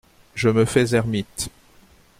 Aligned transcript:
Je 0.33 0.49
me 0.49 0.65
fais 0.65 0.95
ermite. 0.95 1.49